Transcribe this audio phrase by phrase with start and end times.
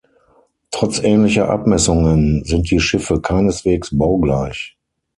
[0.71, 4.75] Trotz ähnlicher Abmessungen sind die Schiffe keineswegs baugleich.